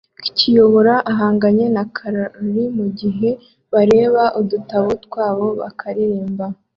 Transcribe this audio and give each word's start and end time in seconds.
Kiyobora 0.37 0.93
ahanganye 1.11 1.65
na 1.75 1.83
korari 1.95 2.63
mugihe 2.77 3.29
bareba 3.73 4.23
udutabo 4.39 4.89
twabo 5.05 5.45
bakaririmba 5.59 6.45